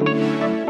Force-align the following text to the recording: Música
Música 0.00 0.69